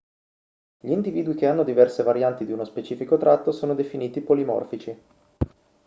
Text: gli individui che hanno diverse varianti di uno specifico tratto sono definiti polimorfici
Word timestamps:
gli 0.79 0.89
individui 0.89 1.35
che 1.35 1.45
hanno 1.45 1.63
diverse 1.63 2.01
varianti 2.01 2.43
di 2.43 2.51
uno 2.51 2.65
specifico 2.65 3.17
tratto 3.19 3.51
sono 3.51 3.75
definiti 3.75 4.21
polimorfici 4.21 4.99